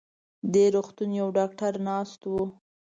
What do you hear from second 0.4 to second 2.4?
دې روغتون يو ډاکټر ناست و.